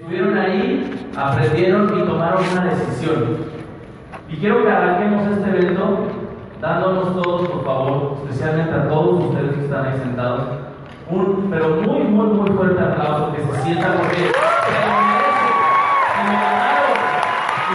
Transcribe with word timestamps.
Estuvieron 0.00 0.38
ahí, 0.38 1.10
aprendieron 1.14 1.84
y 1.98 2.06
tomaron 2.06 2.42
una 2.52 2.64
decisión. 2.64 3.36
Y 4.30 4.36
quiero 4.36 4.62
que 4.62 4.70
arranquemos 4.70 5.30
este 5.30 5.50
evento 5.50 6.06
dándonos 6.58 7.22
todos, 7.22 7.48
por 7.50 7.64
favor, 7.66 8.16
especialmente 8.24 8.72
a 8.72 8.88
todos 8.88 9.24
ustedes 9.26 9.56
que 9.56 9.64
están 9.64 9.84
ahí 9.84 9.98
sentados, 9.98 10.40
un, 11.10 11.48
pero 11.50 11.68
muy, 11.82 12.00
muy, 12.04 12.26
muy 12.28 12.50
fuerte 12.50 12.80
aplauso, 12.82 13.34
que 13.34 13.42
se 13.42 13.62
sienta 13.62 13.92
porque 13.98 14.16
se 14.16 14.22
lo 14.22 14.30
merecen, 15.04 15.52
se 16.16 16.22
lo 16.24 16.32
ganaron. 16.40 16.96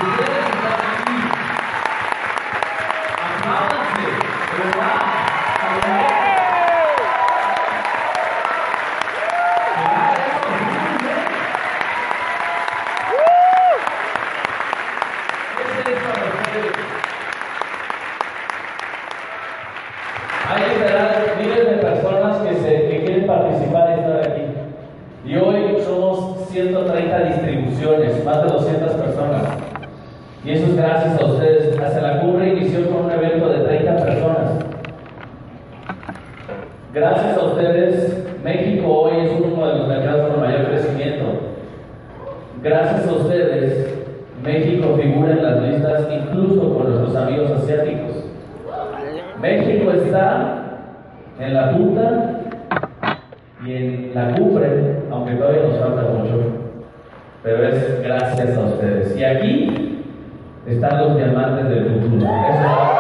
Ustedes 0.10 0.46
están 0.50 0.82
aquí. 0.82 1.18
Apláudanse, 3.22 4.02
de 4.02 4.64
verdad. 4.66 5.16
Hay 20.48 20.62
literal 20.70 21.34
miles 21.40 21.66
de 21.66 21.76
personas 21.78 22.38
que, 22.38 22.54
se, 22.56 22.88
que 22.88 23.04
quieren 23.04 23.28
participar 23.28 23.90
y 23.90 24.00
estar 24.00 24.32
aquí. 24.32 24.44
Y 25.26 25.36
hoy 25.38 25.82
somos 25.84 26.48
130 26.50 27.20
distribuciones, 27.24 28.24
más 28.24 28.44
de 28.44 28.50
200 28.50 28.92
personas. 28.94 29.44
Y 30.46 30.52
eso 30.52 30.66
es 30.66 30.76
gracias 30.76 31.20
a 31.20 31.26
ustedes. 31.26 31.80
Hacia 31.80 32.02
la 32.02 32.22
cumbre 32.22 32.50
inició 32.50 32.88
con 32.90 33.06
un 33.06 33.12
evento 33.12 33.50
de 33.50 33.66
30 33.66 33.98
personas. 33.98 34.52
Gracias 36.96 37.38
a 37.38 37.44
ustedes, 37.44 38.26
México 38.42 38.88
hoy 38.88 39.26
es 39.26 39.32
uno 39.34 39.68
de 39.68 39.80
los 39.80 39.88
mercados 39.90 40.32
con 40.32 40.40
mayor 40.40 40.68
crecimiento. 40.68 41.26
Gracias 42.64 43.06
a 43.06 43.12
ustedes, 43.12 43.94
México 44.42 44.96
figura 44.96 45.34
en 45.34 45.44
las 45.44 45.62
listas 45.62 46.08
incluso 46.10 46.74
con 46.74 46.90
nuestros 46.90 47.14
amigos 47.18 47.52
asiáticos. 47.52 48.24
México 49.42 49.92
está 49.92 50.86
en 51.38 51.54
la 51.54 51.72
punta 51.72 52.30
y 53.66 53.74
en 53.74 54.12
la 54.16 54.34
cumbre, 54.34 55.02
aunque 55.12 55.34
todavía 55.34 55.64
nos 55.64 55.78
falta 55.78 56.02
mucho, 56.04 56.44
pero 57.44 57.68
es 57.68 58.04
gracias 58.04 58.58
a 58.58 58.62
ustedes. 58.62 59.18
Y 59.18 59.24
aquí 59.26 60.02
están 60.66 60.98
los 61.00 61.18
diamantes 61.18 61.68
del 61.68 61.90
futuro. 61.90 62.26
Eso 62.26 62.95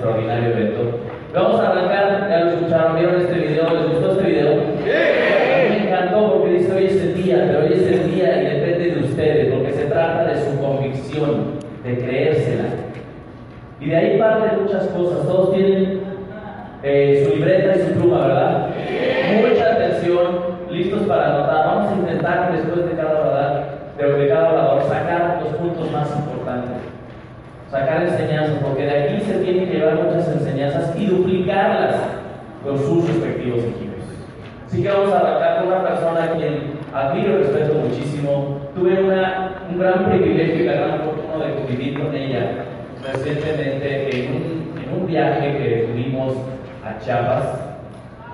extraordinario 0.00 0.50
evento. 0.50 0.98
Vamos 1.34 1.60
a 1.60 1.70
arrancar, 1.70 2.28
ya 2.30 2.40
lo 2.44 2.50
escucharon, 2.52 2.96
vieron 2.96 3.20
este 3.20 3.34
video, 3.34 3.70
¿les 3.70 3.88
gustó 3.90 4.12
este 4.12 4.28
video? 4.28 4.52
A 4.52 5.68
mí 5.68 5.76
me 5.76 5.86
encantó 5.86 6.32
porque 6.32 6.52
dice 6.54 6.72
hoy 6.72 6.86
es 6.86 7.02
el 7.02 7.22
día, 7.22 7.44
pero 7.46 7.60
hoy 7.60 7.72
es 7.74 7.86
el 7.86 8.14
día 8.14 8.42
y 8.42 8.44
depende 8.46 8.90
de 8.92 9.00
ustedes, 9.00 9.52
porque 9.52 9.72
se 9.72 9.84
trata 9.84 10.24
de 10.24 10.40
su 10.40 10.58
convicción, 10.58 11.52
de 11.84 11.98
creérsela. 11.98 12.64
Y 13.78 13.90
de 13.90 13.96
ahí 13.96 14.18
parten 14.18 14.62
muchas 14.62 14.86
cosas, 14.88 15.26
todos 15.26 15.54
tienen 15.54 16.00
eh, 16.82 17.22
su 17.24 17.36
libreta 17.36 17.76
y 17.76 17.80
su 17.80 18.00
pluma, 18.00 18.26
¿verdad? 18.26 18.68
Mucha 19.40 19.72
atención, 19.72 20.26
listos 20.70 21.02
para 21.02 21.34
anotar. 21.34 21.66
Vamos 21.66 21.92
a 21.92 21.96
intentar 21.96 22.52
después 22.52 22.88
de 22.88 22.96
cada 22.96 23.20
orador, 23.20 24.18
de 24.18 24.28
cada 24.28 24.50
orador 24.50 24.82
sacar 24.84 25.40
los 25.42 25.54
puntos 25.56 25.92
más 25.92 26.08
importantes, 26.16 26.39
sacar 27.70 28.02
enseñanzas, 28.02 28.58
porque 28.62 28.84
de 28.84 29.02
aquí 29.02 29.20
se 29.24 29.34
tienen 29.38 29.68
que 29.68 29.78
llevar 29.78 29.94
muchas 30.02 30.28
enseñanzas 30.28 30.94
y 30.98 31.06
duplicarlas 31.06 31.94
con 32.64 32.78
sus 32.78 33.06
respectivos 33.06 33.60
equipos. 33.60 34.04
Así 34.66 34.82
que 34.82 34.88
vamos 34.88 35.12
a 35.12 35.18
arrancar 35.18 35.58
con 35.58 35.68
una 35.68 35.82
persona 35.82 36.24
a 36.24 36.36
quien 36.36 36.80
admiro 36.92 37.30
y 37.30 37.36
respeto 37.38 37.74
muchísimo. 37.74 38.60
Tuve 38.74 39.02
una, 39.02 39.62
un 39.70 39.78
gran 39.78 40.10
privilegio 40.10 40.62
y 40.62 40.66
la 40.66 40.74
gran 40.74 41.00
fortuna 41.00 41.44
de 41.44 41.54
convivir 41.54 41.98
con 41.98 42.14
ella 42.14 42.64
recientemente 43.02 44.16
en 44.16 44.34
un, 44.34 44.74
en 44.82 45.00
un 45.00 45.06
viaje 45.06 45.58
que 45.58 45.88
tuvimos 45.90 46.34
a 46.84 46.98
Chiapas. 46.98 47.44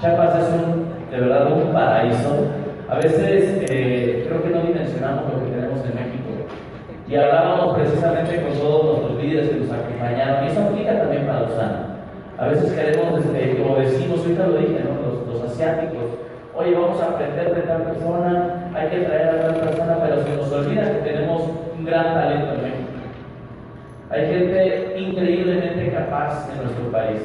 Chiapas 0.01 0.37
es 0.43 0.49
un, 0.55 0.87
de 1.11 1.21
verdad 1.21 1.53
un 1.53 1.73
paraíso. 1.73 2.49
A 2.89 2.97
veces 2.97 3.65
eh, 3.69 4.27
creo 4.29 4.43
que 4.43 4.51
no 4.51 4.61
dimensionamos 4.61 5.33
lo 5.33 5.45
que 5.45 5.51
tenemos 5.51 5.81
en 5.85 5.95
México. 5.95 6.06
Y 7.09 7.15
hablábamos 7.15 7.77
precisamente 7.77 8.43
con 8.43 8.53
todos 8.59 8.99
nuestros 8.99 9.23
líderes 9.23 9.51
que 9.51 9.61
nos 9.61 9.71
acompañaron, 9.71 10.45
y 10.45 10.49
eso 10.49 10.61
aplica 10.63 10.99
también 10.99 11.27
para 11.27 11.45
Usana. 11.45 11.87
A 12.39 12.49
veces 12.49 12.73
queremos, 12.73 13.25
este, 13.25 13.63
como 13.63 13.77
decimos, 13.77 14.21
ahorita 14.21 14.47
lo 14.47 14.57
dije, 14.59 14.81
¿no? 14.85 15.09
los, 15.09 15.27
los 15.27 15.51
asiáticos, 15.51 16.19
oye, 16.55 16.75
vamos 16.75 17.01
a 17.01 17.07
aprender 17.07 17.55
de 17.55 17.63
tal 17.63 17.83
persona, 17.83 18.71
hay 18.75 18.89
que 18.89 19.01
traer 19.01 19.29
a 19.29 19.41
tal 19.43 19.55
persona, 19.55 19.99
pero 20.03 20.23
se 20.23 20.37
nos 20.37 20.53
olvida 20.53 20.93
que 20.93 21.11
tenemos 21.11 21.43
un 21.79 21.85
gran 21.85 22.15
talento 22.15 22.55
en 22.55 22.63
México. 22.63 22.87
Hay 24.11 24.27
gente 24.27 24.95
increíblemente 24.99 25.93
capaz 25.93 26.49
en 26.53 26.63
nuestro 26.63 26.91
país, 26.93 27.21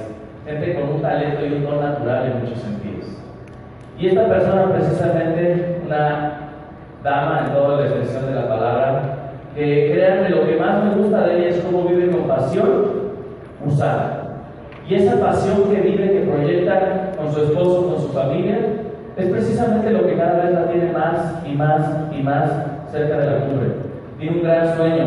gente 0.45 0.75
con 0.75 0.95
un 0.95 1.01
talento 1.01 1.45
y 1.45 1.53
un 1.53 1.63
don 1.63 1.81
natural 1.81 2.25
en 2.25 2.39
muchos 2.41 2.59
sentidos. 2.59 3.05
Y 3.97 4.07
esta 4.07 4.27
persona, 4.27 4.73
precisamente, 4.73 5.81
una 5.85 6.31
dama 7.03 7.45
en 7.45 7.53
toda 7.53 7.81
la 7.81 7.87
extensión 7.87 8.25
de 8.27 8.35
la 8.35 8.47
palabra, 8.47 9.20
que 9.55 9.91
créanme, 9.91 10.29
lo 10.29 10.45
que 10.45 10.55
más 10.55 10.83
me 10.83 11.01
gusta 11.01 11.25
de 11.25 11.37
ella 11.37 11.49
es 11.49 11.59
cómo 11.59 11.83
vive 11.83 12.11
con 12.11 12.27
pasión 12.27 12.69
usada. 13.65 14.21
Y 14.87 14.95
esa 14.95 15.19
pasión 15.19 15.69
que 15.69 15.81
vive, 15.81 16.11
que 16.11 16.31
proyecta 16.31 17.11
con 17.17 17.31
su 17.31 17.43
esposo, 17.43 17.87
con 17.87 18.01
su 18.01 18.09
familia, 18.09 18.59
es 19.17 19.29
precisamente 19.29 19.91
lo 19.91 20.05
que 20.05 20.15
cada 20.15 20.43
vez 20.43 20.53
la 20.53 20.67
tiene 20.67 20.91
más 20.91 21.35
y 21.45 21.55
más 21.55 21.81
y 22.17 22.23
más 22.23 22.49
cerca 22.91 23.17
de 23.17 23.25
la 23.25 23.45
cumbre. 23.45 23.69
Tiene 24.17 24.37
un 24.37 24.43
gran 24.43 24.75
sueño, 24.75 25.05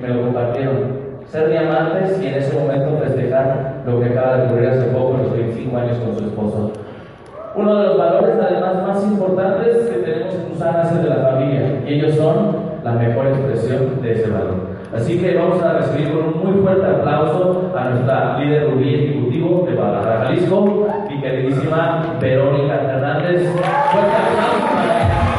me 0.00 0.08
lo 0.08 0.22
compartieron, 0.22 1.04
ser 1.26 1.50
diamantes 1.50 2.20
y 2.22 2.26
en 2.26 2.34
ese 2.34 2.58
momento 2.58 2.98
festejar 3.02 3.82
lo 3.86 4.00
que 4.00 4.06
acaba 4.06 4.36
de 4.36 4.46
ocurrir 4.46 4.68
hace 4.68 4.86
poco, 4.88 5.18
los 5.18 5.32
25 5.32 5.76
años 5.76 5.98
con 5.98 6.18
su 6.18 6.24
esposo. 6.24 6.72
Uno 7.56 7.80
de 7.80 7.86
los 7.86 7.98
valores 7.98 8.34
además 8.40 8.86
más 8.86 9.04
importantes 9.04 9.88
que 9.88 9.98
tenemos 9.98 10.34
en 10.34 10.52
Usana 10.52 10.82
es 10.82 10.92
el 10.92 11.02
de 11.02 11.08
la 11.08 11.30
familia 11.30 11.82
y 11.86 11.94
ellos 11.94 12.14
son 12.16 12.73
la 12.84 12.92
mejor 12.92 13.28
expresión 13.28 14.00
de 14.02 14.12
ese 14.12 14.30
valor. 14.30 14.74
Así 14.94 15.18
que 15.18 15.34
vamos 15.34 15.60
a 15.62 15.78
recibir 15.78 16.12
con 16.12 16.26
un 16.26 16.44
muy 16.44 16.62
fuerte 16.62 16.86
aplauso 16.86 17.72
a 17.74 17.88
nuestra 17.88 18.38
líder 18.38 18.70
rubí 18.70 18.94
ejecutivo 18.94 19.66
de 19.66 19.74
Guadalajara, 19.74 20.26
Jalisco, 20.26 20.86
mi 21.08 21.20
queridísima 21.20 22.16
Verónica 22.20 22.74
Hernández. 22.74 23.50
Fuerte 23.50 24.16
aplauso. 24.16 25.33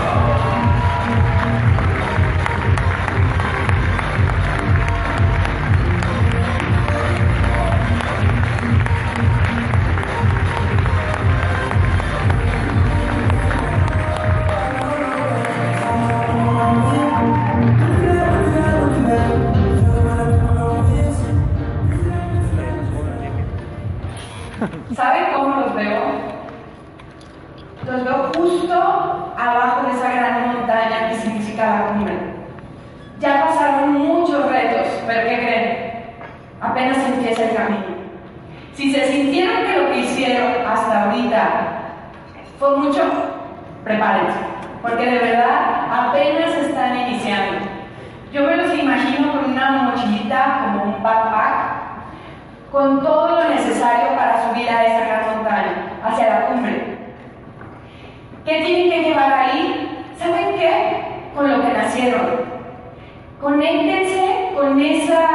Porque 44.82 45.06
de 45.06 45.20
verdad 45.20 45.88
apenas 45.92 46.56
están 46.56 46.96
imagino 48.86 49.32
con 49.32 49.52
una 49.52 49.72
mochilita 49.84 50.60
como 50.62 50.84
un 50.84 51.04
backpack, 51.04 52.72
con 52.72 53.02
todo 53.02 53.42
lo 53.42 53.50
necesario 53.50 54.16
para 54.16 54.48
subir 54.48 54.70
a 54.70 54.86
esa 54.86 55.06
gran 55.06 55.36
montaña, 55.36 55.92
hacia 56.04 56.30
la 56.30 56.48
cumbre. 56.48 56.98
¿Qué 58.46 58.62
tienen 58.64 58.90
que 58.92 59.10
llevar 59.10 59.34
ahí? 59.34 60.06
¿Saben 60.20 60.56
qué? 60.56 61.32
Con 61.36 61.52
lo 61.52 61.62
que 61.62 61.74
nacieron. 61.74 62.56
Conéctense 63.42 64.52
con 64.56 64.80
esa 64.80 65.30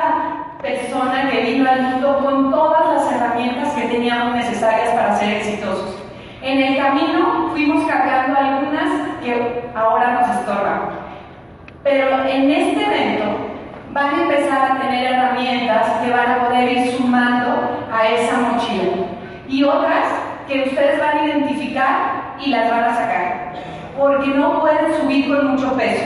persona 0.62 1.28
que 1.30 1.40
vino 1.40 1.68
al 1.68 1.82
mundo 1.82 2.20
con 2.22 2.50
todas 2.50 2.94
las 2.94 3.12
herramientas 3.12 3.72
que 3.74 3.88
teníamos 3.88 4.36
necesarias 4.36 4.90
para 4.90 5.16
ser 5.16 5.38
exitosos. 5.38 5.99
En 6.42 6.58
el 6.58 6.76
camino 6.78 7.50
fuimos 7.50 7.84
cargando 7.84 8.38
algunas 8.38 9.18
que 9.22 9.68
ahora 9.74 10.20
nos 10.20 10.38
estorban. 10.38 10.80
Pero 11.82 12.24
en 12.24 12.50
este 12.50 12.82
evento 12.82 13.36
van 13.92 14.14
a 14.14 14.22
empezar 14.22 14.72
a 14.72 14.78
tener 14.80 15.12
herramientas 15.12 15.86
que 16.02 16.10
van 16.10 16.30
a 16.30 16.46
poder 16.46 16.72
ir 16.72 16.92
sumando 16.92 17.86
a 17.92 18.06
esa 18.08 18.38
mochila. 18.38 19.06
Y 19.48 19.64
otras 19.64 20.06
que 20.48 20.62
ustedes 20.62 20.98
van 20.98 21.18
a 21.18 21.24
identificar 21.26 21.96
y 22.40 22.50
las 22.50 22.70
van 22.70 22.84
a 22.84 22.94
sacar. 22.94 23.52
Porque 23.98 24.28
no 24.28 24.60
pueden 24.60 24.94
subir 24.94 25.28
con 25.28 25.52
mucho 25.52 25.76
peso. 25.76 26.04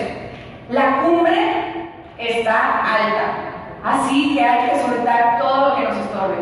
La 0.69 1.03
cumbre 1.03 1.91
está 2.19 2.81
alta. 2.81 3.55
Así 3.85 4.35
que 4.35 4.45
hay 4.45 4.71
que 4.71 4.79
soltar 4.81 5.39
todo 5.39 5.69
lo 5.69 5.77
que 5.77 5.83
nos 5.83 5.97
estorbe. 5.99 6.37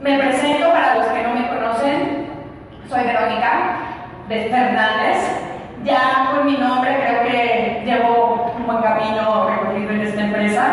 Me 0.00 0.18
presento 0.18 0.68
para 0.72 0.96
los 0.96 1.06
que 1.06 1.22
no 1.22 1.34
me 1.34 1.51
Soy 1.80 3.04
Verónica 3.04 3.50
de 4.28 4.50
Fernández. 4.50 5.40
Ya 5.84 6.30
con 6.30 6.44
mi 6.44 6.58
nombre 6.58 6.98
creo 7.00 7.22
que 7.22 7.82
llevo 7.86 8.52
un 8.56 8.66
buen 8.66 8.82
camino 8.82 9.48
recorrido 9.48 9.90
en 9.92 10.00
esta 10.02 10.20
empresa. 10.20 10.64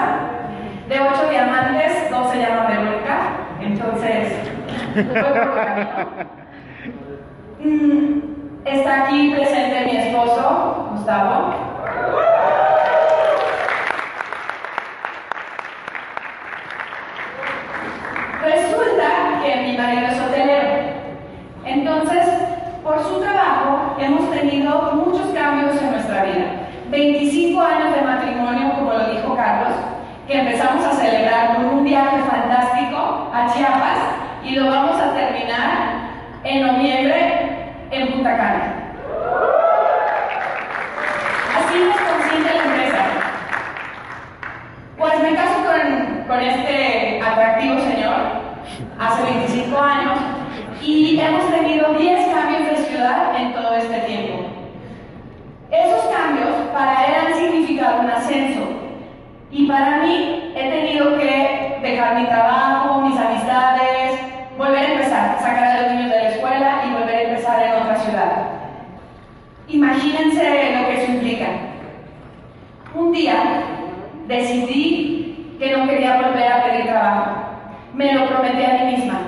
De 0.90 1.00
ocho 1.00 1.30
diamantes, 1.30 2.12
dos 2.12 2.30
se 2.32 2.40
llaman 2.40 2.68
Verónica. 2.68 3.30
Entonces, 3.62 4.34
mm, 7.60 8.20
está 8.66 9.04
aquí 9.06 9.32
presente 9.34 9.86
mi 9.86 9.98
esposo, 9.98 10.90
Gustavo. 10.92 11.54
Resulta 18.44 19.42
que 19.42 19.56
mi 19.62 19.78
marido 19.78 20.08
es 20.08 20.20
hotelero. 20.20 20.90
Entonces, 21.66 22.28
por 22.84 23.04
su 23.04 23.20
trabajo 23.20 23.96
hemos 24.00 24.28
tenido 24.40 24.94
muchos 24.94 25.28
cambios 25.34 25.82
en 25.82 25.92
nuestra 25.92 26.24
vida. 26.24 26.46
25 26.90 27.62
años 27.62 27.96
de 27.96 28.02
matrimonio, 28.02 28.74
como 28.74 28.94
lo 28.94 29.10
dijo 29.12 29.36
Carlos, 29.36 29.74
que 30.28 30.40
empezamos 30.40 30.86
a 30.86 30.94
celebrar 30.94 31.56
con 31.56 31.66
un 31.66 31.84
viaje 31.84 32.18
fantástico 32.20 33.32
a 33.34 33.52
Chiapas 33.54 33.98
y 34.44 34.56
lo 34.56 34.68
vamos 34.68 34.96
a 35.00 35.14
terminar 35.14 36.10
en 36.44 36.68
noviembre 36.68 37.76
en 37.92 38.12
Punta 38.12 38.38
Cana. 38.38 38.74
Así 41.58 41.80
nos 41.84 41.98
consigue 41.98 42.58
la 42.58 42.64
empresa. 42.64 43.06
Pues 44.98 45.20
me 45.22 45.36
caso 45.36 45.56
con, 45.66 46.24
con 46.28 46.40
este 46.40 47.22
atractivo 47.22 47.80
señor 47.80 48.16
hace 49.00 49.24
25 49.24 49.80
años 49.80 50.20
y 50.82 51.20
hemos 51.20 51.52
tenido 51.52 51.94
10 51.94 52.28
cambios 52.34 52.70
de 52.70 52.86
ciudad 52.86 53.36
en 53.40 53.54
todo 53.54 53.76
este 53.76 54.00
tiempo. 54.00 54.29
Esos 55.72 56.06
cambios 56.06 56.50
para 56.74 57.06
él 57.06 57.14
han 57.28 57.34
significado 57.36 58.02
un 58.02 58.10
ascenso 58.10 58.62
y 59.52 59.68
para 59.68 59.98
mí 59.98 60.52
he 60.56 60.70
tenido 60.70 61.18
que 61.18 61.78
dejar 61.82 62.20
mi 62.20 62.26
trabajo, 62.26 63.02
mis 63.02 63.20
amistades, 63.20 64.20
volver 64.58 64.80
a 64.80 64.94
empezar, 64.94 65.40
sacar 65.40 65.64
a 65.64 65.82
los 65.82 65.92
niños 65.92 66.12
de 66.12 66.24
la 66.24 66.30
escuela 66.30 66.82
y 66.86 66.94
volver 66.94 67.16
a 67.16 67.22
empezar 67.22 67.64
en 67.64 67.82
otra 67.82 67.96
ciudad. 67.98 68.32
Imagínense 69.68 70.76
lo 70.76 70.88
que 70.88 71.04
eso 71.04 71.12
implica. 71.12 71.48
Un 72.96 73.12
día 73.12 73.36
decidí 74.28 75.56
que 75.60 75.78
no 75.78 75.88
quería 75.88 76.22
volver 76.22 76.52
a 76.52 76.64
pedir 76.64 76.86
trabajo. 76.86 77.32
Me 77.94 78.14
lo 78.14 78.28
prometí 78.28 78.64
a 78.64 78.84
mí 78.84 78.96
misma 78.96 79.20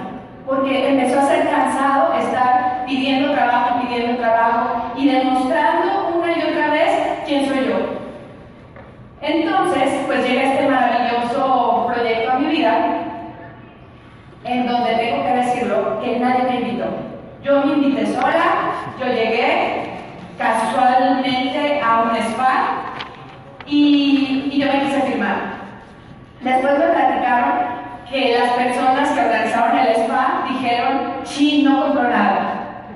porque 0.48 0.90
empezó 0.90 1.20
a 1.20 1.28
ser 1.28 1.50
cansado 1.50 2.14
estar 2.16 2.84
pidiendo 2.86 3.32
trabajo, 3.32 3.82
pidiendo 3.82 4.18
trabajo 4.18 4.92
y 4.98 5.08
demostrando 5.08 6.10
una 6.16 6.38
y 6.38 6.52
otra 6.52 6.72
vez 6.72 6.90
quién 7.26 7.48
soy 7.48 7.68
yo. 7.68 8.02
Entonces, 9.22 10.02
pues 10.08 10.28
llega 10.28 10.54
este 10.54 10.68
maravilloso 10.68 11.92
proyecto 11.94 12.32
a 12.32 12.40
mi 12.40 12.48
vida, 12.48 12.88
en 14.44 14.66
donde 14.66 14.96
tengo 14.96 15.24
que 15.24 15.34
decirlo, 15.34 16.02
que 16.02 16.20
nadie 16.20 16.44
me 16.44 16.60
invitó. 16.62 16.86
Yo 17.44 17.64
me 17.64 17.74
invité 17.74 18.08
sola, 18.08 18.74
yo 19.00 19.06
llegué 19.06 19.84
casualmente 20.40 21.82
a 21.84 22.02
un 22.02 22.16
spa 22.18 22.96
y, 23.68 24.58
yo 24.60 24.66
me 24.66 24.86
quise 24.86 25.02
firmar. 25.02 25.36
Después 26.42 26.80
me 26.80 26.86
platicaron 26.86 27.52
que 28.10 28.38
las 28.40 28.50
personas 28.54 29.12
que 29.12 29.22
organizaron 29.22 29.78
el 29.78 29.88
spa 29.98 30.46
dijeron, 30.50 31.12
sí, 31.26 31.62
no 31.62 31.84
compró 31.84 32.04
nada. 32.10 32.88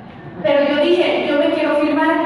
Pero 0.41 0.69
yo 0.69 0.83
dije, 0.83 1.27
yo 1.29 1.37
me 1.37 1.51
quiero 1.51 1.75
firmar, 1.75 2.17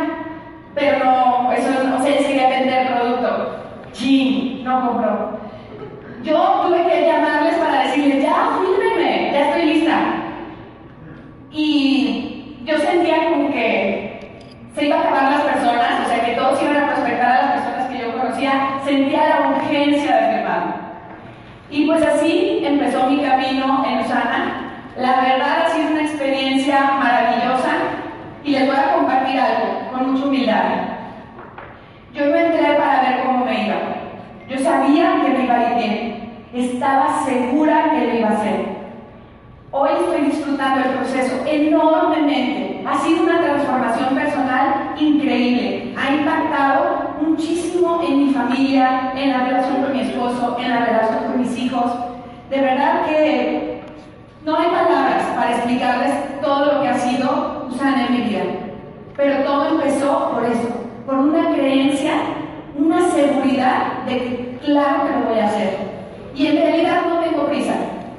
pero 0.73 1.03
no, 1.03 1.51
eso 1.51 1.83
no 1.83 2.03
quería 2.03 2.49
vender 2.49 2.87
el 2.87 2.93
producto. 2.93 3.59
Sí, 3.93 4.58
no 4.69 4.87
compró. 4.87 5.39
Yo 6.23 6.61
tuve 6.61 6.85
que 6.85 7.05
llamarles 7.05 7.55
para 7.55 7.83
decirles, 7.83 8.23
ya, 8.23 8.49
fírmenme, 8.59 9.31
ya 9.31 9.49
estoy 9.49 9.65
lista. 9.65 9.97
Y 11.51 12.57
yo 12.65 12.77
sentía 12.77 13.29
como 13.29 13.49
que 13.51 14.43
se 14.75 14.85
iba 14.85 14.97
a 14.97 14.99
acabar 14.99 15.31
las 15.31 15.41
personas, 15.41 16.05
o 16.05 16.09
sea, 16.09 16.23
que 16.23 16.33
todos 16.33 16.61
iban 16.61 16.77
a 16.77 16.87
prospectar 16.87 17.31
a 17.31 17.41
las 17.41 17.51
personas 17.53 17.89
que 17.89 17.99
yo 17.99 18.17
conocía, 18.17 18.79
sentía 18.85 19.29
la 19.29 19.49
urgencia 19.49 20.15
de 20.15 20.35
firmar. 20.35 20.75
Y 21.71 21.85
pues 21.85 22.05
así 22.05 22.61
empezó 22.63 23.09
mi 23.09 23.21
camino 23.21 23.83
en 23.87 23.99
Usana. 23.99 24.83
La 24.97 25.21
verdad 25.21 25.65
ha 25.65 25.69
sido 25.69 25.91
una 25.91 26.01
experiencia 26.01 26.81
maravillosa 26.99 27.71
y 28.43 28.51
les 28.51 28.67
voy 28.67 28.75
a 28.75 28.93
compartir 28.93 29.39
algo 29.39 29.91
con 29.91 30.11
mucha 30.11 30.25
humildad. 30.25 30.63
Yo 32.13 32.25
no 32.25 32.35
entré 32.35 32.73
para 32.73 33.01
ver 33.01 33.23
cómo 33.23 33.45
me 33.45 33.65
iba. 33.65 33.75
Yo 34.49 34.57
sabía 34.57 35.21
que 35.23 35.28
me 35.39 35.45
iba 35.45 35.55
a 35.55 35.71
ir 35.71 35.75
bien. 35.77 36.29
Estaba 36.53 37.23
segura 37.25 37.91
que 37.91 38.07
lo 38.07 38.19
iba 38.19 38.29
a 38.29 38.33
hacer. 38.33 38.79
Hoy 39.71 39.89
estoy 39.99 40.21
disfrutando 40.31 40.81
el 40.81 40.95
proceso 40.95 41.43
enormemente. 41.45 42.83
Ha 42.87 42.97
sido 42.99 43.23
una 43.23 43.39
transformación 43.39 44.15
personal 44.15 44.95
increíble. 44.99 45.95
Ha 45.97 46.13
impactado 46.13 47.15
muchísimo 47.21 48.01
en 48.05 48.25
mi 48.25 48.33
familia, 48.33 49.13
en 49.15 49.29
la 49.29 49.45
relación 49.45 49.83
con 49.83 49.93
mi 49.93 50.01
esposo, 50.01 50.57
en 50.59 50.69
la 50.69 50.85
relación 50.85 51.23
con 51.25 51.39
mis 51.39 51.57
hijos. 51.57 51.91
De 52.49 52.59
verdad 52.59 53.05
que 53.05 53.81
no 54.43 54.57
hay 54.57 54.67
palabras 54.69 55.23
para 55.35 55.51
explicarles 55.51 56.41
todo 56.41 56.73
lo 56.73 56.81
que 56.81 56.87
ha 56.87 56.97
sido 56.97 57.67
Usana 57.69 58.07
en 58.07 58.13
mi 58.13 58.21
vida. 58.29 58.43
Pero 59.15 59.43
todo 59.43 59.69
empezó 59.69 60.31
por 60.31 60.45
eso, 60.45 60.69
por 61.05 61.15
una 61.15 61.53
creencia, 61.53 62.13
una 62.75 63.01
seguridad 63.11 64.05
de 64.07 64.17
que 64.17 64.48
claro 64.65 65.05
que 65.05 65.19
lo 65.19 65.29
voy 65.29 65.39
a 65.39 65.45
hacer. 65.45 65.77
Y 66.35 66.47
en 66.47 66.57
realidad 66.57 67.01
no 67.07 67.19
tengo 67.19 67.47
prisa, 67.47 67.73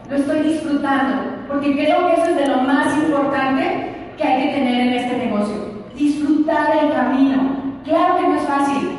lo 0.09 0.17
estoy 0.17 0.41
disfrutando, 0.41 1.23
porque 1.49 1.73
creo 1.73 2.07
que 2.07 2.15
eso 2.15 2.31
es 2.31 2.37
de 2.37 2.49
lo 2.49 2.59
más 2.59 2.97
importante 2.97 4.13
que 4.17 4.25
hay 4.25 4.43
que 4.43 4.55
tener 4.55 4.81
en 4.89 4.93
este 4.95 5.17
negocio. 5.17 5.57
Disfrutar 5.95 6.77
el 6.83 6.93
camino. 6.93 7.61
Claro 7.85 8.17
que 8.17 8.29
no 8.29 8.35
es 8.37 8.43
fácil. 8.43 8.99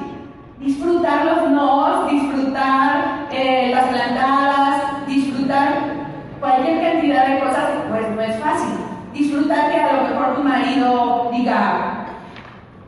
Disfrutar 0.60 1.26
los 1.26 1.52
nos, 1.52 2.12
disfrutar 2.12 3.28
eh, 3.32 3.72
las 3.74 3.86
plantadas, 3.86 5.08
disfrutar 5.08 5.92
cualquier 6.40 6.82
cantidad 6.82 7.28
de 7.28 7.40
cosas, 7.40 7.70
pues 7.90 8.10
no 8.10 8.22
es 8.22 8.36
fácil. 8.38 8.76
Disfrutar 9.14 9.72
que 9.72 9.78
a 9.78 9.94
lo 9.94 10.10
mejor 10.10 10.36
tu 10.36 10.44
marido 10.44 11.30
diga, 11.32 12.06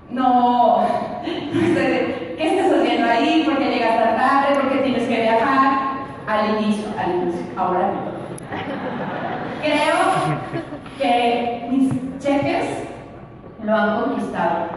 no, 0.09 0.85
¿qué 1.23 2.37
estás 2.39 2.79
haciendo 2.79 3.09
ahí? 3.09 3.43
¿Por 3.45 3.57
qué 3.57 3.65
llegas 3.65 4.03
tan 4.03 4.15
tarde? 4.17 4.59
¿Por 4.59 4.69
qué 4.69 4.77
tienes 4.77 5.07
que 5.07 5.21
viajar? 5.21 5.93
Al 6.27 6.57
inicio, 6.57 6.85
al 6.97 7.15
inicio, 7.15 7.45
ahora 7.57 7.91
no. 7.91 8.13
Creo 9.63 9.95
que 10.97 11.67
mis 11.71 11.89
cheques 12.19 12.83
lo 13.63 13.73
han 13.73 14.01
conquistado. 14.01 14.67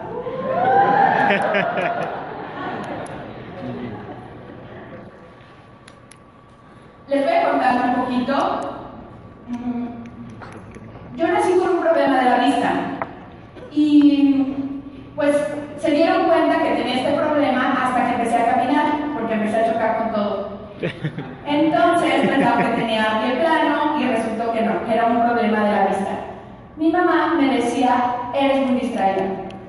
Les 7.09 7.25
voy 7.25 7.35
a 7.35 7.51
contar 7.51 7.89
un 7.89 7.95
poquito. 7.97 8.35
Mm, 9.49 9.87
yo 11.17 11.29
nací 11.33 11.59
con 11.59 11.69
un 11.71 11.81
problema 11.81 12.19
de 12.19 12.31
la 12.31 12.39
vista 12.39 12.73
y 13.73 14.55
pues 15.17 15.37
se 15.79 15.91
dieron 15.91 16.27
cuenta 16.27 16.63
que 16.63 16.77
tenía 16.77 16.95
este 16.97 17.13
problema 17.15 17.73
hasta 17.73 18.07
que 18.07 18.13
empecé 18.15 18.37
a 18.37 18.55
caminar, 18.55 18.87
porque 19.15 19.35
empecé 19.35 19.57
a 19.57 19.73
chocar 19.73 19.99
con 19.99 20.13
todo. 20.13 20.57
Entonces 21.47 22.29
pensaba 22.29 22.59
que 22.59 22.77
tenía 22.77 23.21
pie 23.23 23.37
plano 23.37 23.99
y 23.99 24.09
resultó 24.09 24.53
que 24.53 24.63
no, 24.63 24.85
que 24.85 24.93
era 24.93 25.07
un 25.07 25.23
problema 25.23 25.65
de 25.65 25.73
la 25.73 25.87
vista. 25.87 26.11
Mi 26.77 26.93
mamá 26.93 27.35
me 27.39 27.57
decía, 27.57 28.15
eres 28.39 28.67
muy 28.67 28.81
distraída. 28.81 29.25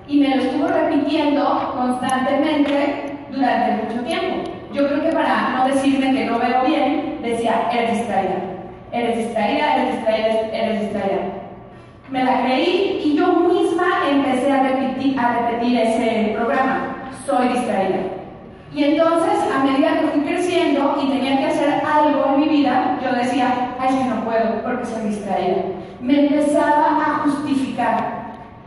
Y 0.08 0.20
me 0.20 0.36
lo 0.36 0.42
estuvo 0.44 0.68
repitiendo 0.68 1.74
constantemente 1.76 3.18
durante 3.32 3.84
mucho 3.84 4.04
tiempo. 4.06 4.50
Yo 4.74 4.88
creo 4.88 5.02
que 5.04 5.10
para 5.10 5.50
no 5.50 5.68
decirme 5.68 6.14
que 6.14 6.26
no 6.26 6.40
veo 6.40 6.64
bien, 6.66 7.20
decía, 7.22 7.70
eres 7.72 7.98
distraída, 7.98 8.36
eres 8.92 9.18
distraída, 9.18 9.76
eres 9.76 9.96
distraída, 9.96 10.28
eres 10.54 10.82
distraída. 10.82 11.22
Me 12.10 12.24
la 12.24 12.44
creí 12.44 13.02
y 13.04 13.18
yo 13.18 13.28
misma 13.28 13.86
empecé 14.10 14.52
a 14.52 14.64
repetir, 14.64 15.20
a 15.20 15.40
repetir 15.40 15.80
ese 15.80 16.34
programa, 16.36 17.10
soy 17.26 17.50
distraída. 17.50 17.98
Y 18.74 18.84
entonces, 18.84 19.40
a 19.54 19.64
medida 19.64 20.00
que 20.00 20.08
fui 20.08 20.22
creciendo 20.22 20.98
y 21.02 21.08
tenía 21.08 21.40
que 21.40 21.46
hacer 21.48 21.82
algo 21.86 22.34
en 22.34 22.40
mi 22.42 22.48
vida, 22.48 23.00
yo 23.04 23.12
decía, 23.14 23.76
ay, 23.80 23.98
que 23.98 24.04
no 24.06 24.24
puedo 24.24 24.62
porque 24.64 24.86
soy 24.86 25.10
distraída. 25.10 25.64
Me 26.02 26.28
empezaba 26.28 26.98
a 27.00 27.20
justificar. 27.24 28.17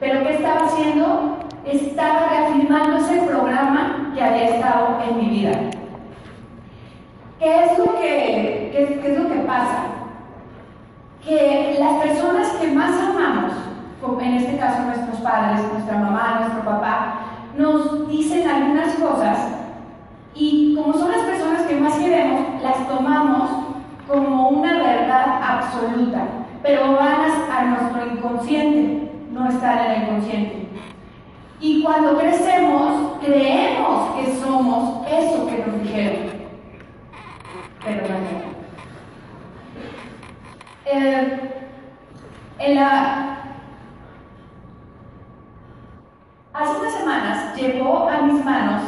Pero 0.00 0.23
¿qué 0.23 0.35
estaba 0.35 0.64
haciendo? 0.64 1.37
Estaba 1.64 2.28
reafirmando 2.30 2.97
ese 2.97 3.21
programa 3.21 4.12
que 4.14 4.23
había 4.23 4.49
estado 4.49 4.99
en 5.07 5.16
mi 5.19 5.28
vida. 5.28 5.52
¿Qué 7.38 7.64
es 7.64 7.78
lo 7.78 7.85
que, 7.99 8.71
qué, 8.73 9.00
es 9.04 9.19
lo 9.19 9.28
que 9.28 9.40
pasa? 9.40 9.85
Que 11.23 11.76
las 11.78 12.02
personas 12.02 12.49
que 12.52 12.69
más 12.69 12.99
amamos, 12.99 13.52
como 14.00 14.21
en 14.23 14.35
este 14.35 14.57
caso 14.57 14.83
nuestros 14.85 15.19
padres, 15.19 15.61
nuestra 15.71 15.99
mamá, 15.99 16.38
nuestro 16.40 16.64
papá, 16.64 17.21
nos 17.57 18.09
dicen 18.09 18.49
algunas 18.49 18.95
cosas 18.95 19.38
y 20.35 20.75
como 20.75 20.95
son 20.95 21.12
las 21.12 21.23
personas 21.23 21.62
que 21.62 21.76
más 21.76 21.95
queremos, 21.97 22.62
las 22.62 22.88
tomamos 22.88 23.50
como 24.09 24.49
una 24.49 24.78
verdad 24.78 25.40
absoluta, 25.42 26.23
pero 26.62 26.95
van 26.95 27.21
a, 27.50 27.64
nuestro 27.64 28.14
inconsciente, 28.14 29.09
no 29.30 29.49
están 29.49 29.78
en 29.78 29.90
el 29.90 30.02
inconsciente. 30.02 30.68
Y 31.60 31.82
cuando 31.82 32.18
crecemos, 32.18 33.18
creemos 33.25 34.16
que 34.16 34.34
somos 34.37 35.06
eso 35.06 35.46
que 35.46 35.64
nos 35.66 35.82
dijeron 35.82 36.40
pero 37.84 38.02
no. 38.08 38.50
Eh, 40.84 41.40
en 42.58 42.78
hace 46.52 46.80
unas 46.80 46.94
semanas 46.94 47.56
llegó 47.56 48.08
a 48.08 48.22
mis 48.22 48.44
manos 48.44 48.82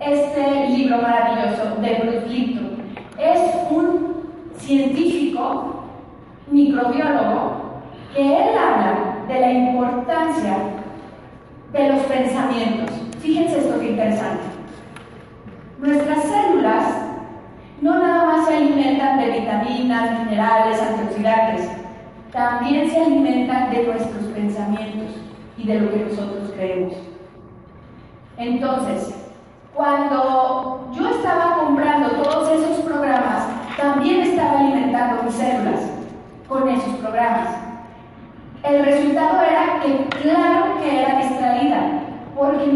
este 0.00 0.68
libro 0.68 0.98
maravilloso 0.98 1.76
de 1.80 1.94
Bruce 2.02 2.26
Lipton. 2.26 2.82
Es 3.18 3.40
un 3.70 4.24
científico, 4.56 5.84
microbiólogo, 6.50 7.82
que 8.14 8.20
él 8.20 8.58
habla 8.58 9.01
de 9.32 9.40
la 9.40 9.52
importancia 9.52 10.56
de 11.72 11.88
los 11.88 12.02
pensamientos. 12.02 12.90
Fíjense 13.20 13.58
esto 13.58 13.80
que 13.80 13.90
interesante. 13.90 14.42
Nuestras 15.78 16.22
células 16.22 16.84
no 17.80 17.98
nada 17.98 18.24
más 18.26 18.46
se 18.46 18.56
alimentan 18.56 19.18
de 19.18 19.40
vitaminas, 19.40 20.24
minerales, 20.24 20.80
antioxidantes, 20.80 21.68
también 22.30 22.88
se 22.88 23.00
alimentan 23.00 23.70
de 23.70 23.84
nuestros 23.84 24.24
pensamientos 24.26 25.16
y 25.58 25.66
de 25.66 25.80
lo 25.80 25.90
que 25.90 26.04
nosotros 26.04 26.52
creemos. 26.54 26.94
Entonces, 28.36 29.14
cuando 29.74 30.90
yo 30.92 31.08
estaba 31.08 31.56
comprando 31.56 32.22
todos 32.22 32.50
esos 32.52 32.78
programas, 32.84 33.48
también 33.76 34.20
estaba 34.20 34.60
alimentando 34.60 35.24
mis 35.24 35.34
células 35.34 35.80
con 36.48 36.68
esos 36.68 36.94
programas. 36.96 37.48
El 38.62 38.84
resultado 38.84 39.40
era 39.42 39.80
que 39.82 40.06
claro 40.22 40.80
que 40.80 41.02
era 41.02 41.18
distraída, 41.18 41.78
porque 42.36 42.66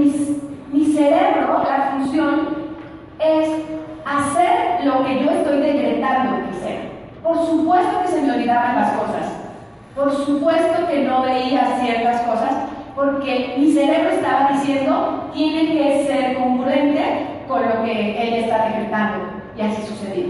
mi 0.73 0.85
cerebro, 0.85 1.63
la 1.63 1.93
función 1.93 2.67
es 3.21 3.49
hacer 4.05 4.85
lo 4.85 5.05
que 5.05 5.25
yo 5.25 5.31
estoy 5.31 5.59
decretando 5.59 6.47
que 6.47 6.57
ser. 6.59 6.91
Por 7.23 7.37
supuesto 7.45 8.03
que 8.03 8.09
se 8.09 8.23
me 8.23 8.33
olvidaban 8.33 8.77
las 8.77 8.93
cosas. 8.93 9.33
Por 9.95 10.13
supuesto 10.13 10.87
que 10.89 11.05
no 11.05 11.23
veía 11.23 11.79
ciertas 11.81 12.23
cosas 12.23 12.53
mi 13.59 13.73
cerebro 13.73 14.11
estaba 14.11 14.51
diciendo 14.53 15.31
tiene 15.35 15.73
que 15.73 16.05
ser 16.07 16.37
congruente 16.37 17.03
con 17.49 17.63
lo 17.63 17.85
que 17.85 18.23
ella 18.23 18.39
está 18.39 18.69
decretando. 18.69 19.25
Y 19.57 19.61
así 19.63 19.83
sucedió. 19.83 20.27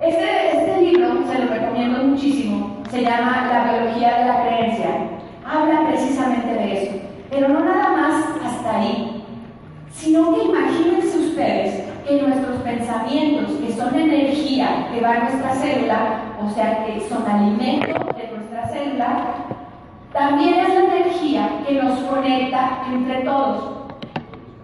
Este, 0.00 0.58
este 0.58 0.82
libro 0.82 1.24
se 1.30 1.38
lo 1.38 1.52
recomiendo 1.52 2.02
muchísimo. 2.04 2.78
Se 2.90 3.02
llama 3.02 3.48
La 3.50 3.72
biología 3.72 4.18
de 4.18 4.24
la 4.24 4.42
creencia. 4.42 4.88
Habla 5.44 5.88
precisamente 5.88 6.52
de 6.52 6.82
eso. 6.82 6.92
Pero 7.30 7.48
no 7.48 7.60
nada 7.60 7.90
más 7.90 8.24
hasta 8.44 8.78
ahí 8.78 9.20
sino 10.00 10.34
que 10.34 10.44
imagínense 10.44 11.18
ustedes 11.18 11.84
que 12.06 12.22
nuestros 12.22 12.56
pensamientos, 12.62 13.52
que 13.56 13.72
son 13.72 13.94
energía 13.94 14.88
que 14.92 15.00
va 15.00 15.12
a 15.12 15.18
nuestra 15.24 15.54
célula, 15.54 16.22
o 16.42 16.50
sea 16.50 16.84
que 16.84 17.00
son 17.08 17.28
alimento 17.30 17.86
de 17.86 18.36
nuestra 18.36 18.66
célula, 18.68 19.34
también 20.20 20.60
es 20.60 20.68
la 20.74 20.80
energía 20.80 21.48
que 21.66 21.80
nos 21.82 21.98
conecta 22.00 22.82
entre 22.92 23.22
todos. 23.22 23.70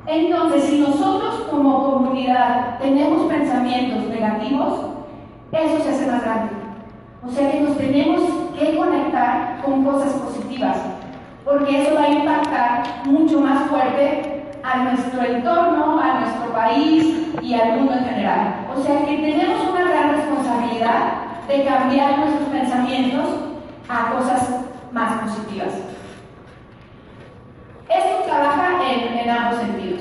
Entonces, 0.07 0.65
si 0.65 0.81
nosotros 0.81 1.47
como 1.51 1.93
comunidad 1.93 2.79
tenemos 2.79 3.23
pensamientos 3.33 4.07
negativos, 4.07 4.81
eso 5.53 5.83
se 5.83 5.89
hace 5.89 6.13
más 6.13 6.23
grande. 6.23 6.53
O 7.27 7.31
sea 7.31 7.51
que 7.51 7.61
nos 7.63 7.79
tenemos 7.79 8.21
que 8.59 8.77
conectar 8.77 9.63
con 9.65 9.83
cosas 9.83 10.13
positivas, 10.13 10.77
porque 11.43 11.85
eso 11.85 11.95
va 11.95 12.03
a 12.03 12.11
impactar 12.11 12.83
mucho 13.07 13.41
más 13.41 13.63
fuerte 13.71 14.45
a 14.63 14.83
nuestro 14.83 15.23
entorno, 15.23 15.99
a 15.99 16.21
nuestro 16.21 16.53
país 16.53 17.29
y 17.41 17.55
al 17.55 17.79
mundo 17.79 17.95
en 17.95 18.05
general. 18.05 18.67
O 18.77 18.83
sea 18.83 19.07
que 19.07 19.17
tenemos 19.17 19.71
una 19.71 19.89
gran 19.89 20.17
responsabilidad 20.17 21.13
de 21.49 21.65
cambiar 21.65 22.19
nuestros 22.19 22.49
pensamientos 22.51 23.27
a 23.89 24.11
cosas 24.13 24.67
más 24.93 25.23
positivas. 25.23 25.73
Esto 27.89 28.23
trabaja 28.27 28.79
en, 28.91 29.31
ambos 29.31 29.61
sentidos. 29.61 30.01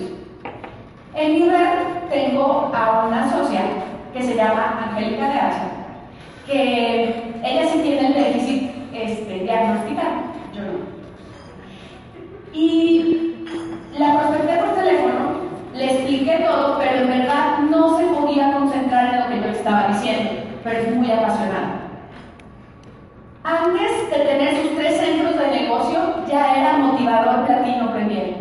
En 1.13 1.33
mi 1.33 1.49
red 1.49 2.09
tengo 2.09 2.71
a 2.73 3.05
una 3.07 3.31
socia 3.31 3.61
que 4.13 4.23
se 4.23 4.35
llama 4.35 4.89
Angélica 4.89 5.27
de 5.27 5.39
Asia, 5.39 5.67
que 6.45 7.33
ella 7.43 7.69
sí 7.71 7.79
tiene 7.79 8.07
el 8.07 8.13
déficit 8.13 8.71
este, 8.93 9.39
diagnosticado, 9.39 10.15
yo 10.53 10.61
no. 10.61 10.95
Y 12.53 13.35
la 13.97 14.19
prospecté 14.19 14.57
por 14.57 14.75
teléfono, 14.75 15.45
le 15.73 15.85
expliqué 15.85 16.45
todo, 16.45 16.77
pero 16.79 17.01
en 17.01 17.07
verdad 17.07 17.59
no 17.69 17.97
se 17.97 18.05
podía 18.05 18.53
concentrar 18.53 19.13
en 19.13 19.19
lo 19.19 19.27
que 19.27 19.41
yo 19.41 19.57
estaba 19.57 19.87
diciendo, 19.87 20.31
pero 20.63 20.79
es 20.79 20.95
muy 20.95 21.11
apasionada. 21.11 21.85
Antes 23.43 24.09
de 24.09 24.25
tener 24.25 24.55
sus 24.61 24.75
tres 24.75 24.97
centros 24.97 25.37
de 25.37 25.51
negocio, 25.51 26.25
ya 26.27 26.55
era 26.55 26.77
motivador 26.79 27.45
platino 27.45 27.91
premier. 27.91 28.37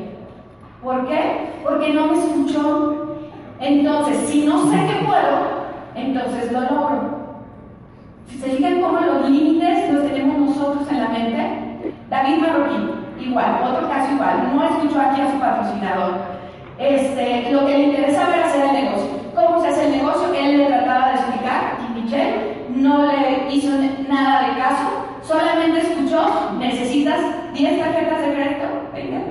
¿Por 0.82 1.06
qué? 1.06 1.50
Porque 1.62 1.92
no 1.92 2.06
me 2.06 2.18
escuchó. 2.18 3.16
Entonces, 3.60 4.16
si 4.28 4.46
no 4.46 4.70
sé 4.70 4.76
que 4.86 5.04
puedo, 5.04 5.64
entonces 5.94 6.50
lo 6.52 6.60
logro. 6.62 7.18
Si 8.28 8.38
se 8.38 8.50
fijan 8.50 8.80
cómo 8.80 8.98
los 9.00 9.28
límites 9.28 9.92
los 9.92 10.06
tenemos 10.06 10.38
nosotros 10.38 10.90
en 10.90 11.00
la 11.00 11.08
mente, 11.08 11.64
Igual, 13.18 13.62
otro 13.64 13.88
caso 13.88 14.12
igual, 14.12 14.54
no 14.54 14.64
escuchó 14.64 15.00
aquí 15.00 15.20
a 15.20 15.30
su 15.30 15.38
patrocinador. 15.38 16.14
Este, 16.78 17.50
lo 17.52 17.64
que 17.64 17.72
le 17.72 17.84
interesaba 17.84 18.34
era 18.34 18.46
hacer 18.46 18.66
el 18.66 18.84
negocio. 18.84 19.10
¿Cómo 19.34 19.60
se 19.60 19.68
hace 19.68 19.86
el 19.86 19.96
negocio? 19.98 20.34
Él 20.34 20.58
le 20.58 20.66
trataba 20.66 21.08
de 21.08 21.14
explicar 21.14 21.78
y 21.80 22.00
Michelle 22.00 22.66
no 22.70 23.06
le 23.06 23.54
hizo 23.54 23.70
nada 24.08 24.48
de 24.48 24.58
caso, 24.60 25.06
solamente 25.22 25.80
escuchó, 25.80 26.52
necesitas 26.58 27.20
10 27.54 27.78
tarjetas 27.80 28.20
de 28.20 28.34
crédito, 28.34 28.66
20, 28.92 29.24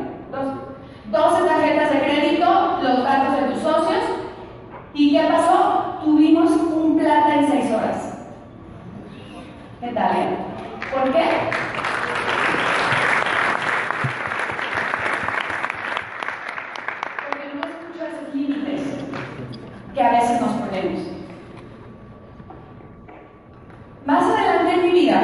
12 1.11 1.43
tarjetas 1.45 1.91
de 1.91 1.99
crédito, 1.99 2.79
los 2.81 3.03
datos 3.03 3.35
de 3.35 3.53
tus 3.53 3.61
socios. 3.61 4.03
¿Y 4.93 5.11
qué 5.11 5.23
pasó? 5.25 5.99
Tuvimos 6.03 6.51
un 6.51 6.97
plata 6.97 7.35
en 7.35 7.51
6 7.51 7.71
horas. 7.73 8.17
¿Qué 9.81 9.87
tal? 9.87 10.11
Eh? 10.11 10.37
¿Por 10.91 11.11
qué? 11.11 11.23
que 19.93 20.01
a 20.01 20.11
veces 20.11 20.41
nos 20.41 20.51
ponemos. 20.53 21.01
Más 24.05 24.23
adelante 24.23 24.73
en 24.73 24.83
mi 24.83 24.91
vida, 24.91 25.21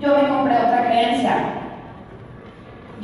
yo 0.00 0.08
me 0.16 0.28
compré 0.28 0.56
otra 0.56 0.86
creencia. 0.86 1.36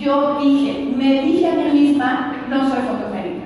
Yo 0.00 0.38
dije, 0.40 0.94
me 0.96 1.20
dije 1.20 1.46
a 1.46 1.54
mí 1.56 1.78
misma, 1.78 2.32
no 2.48 2.70
soy 2.70 2.80
fotogénica. 2.80 3.44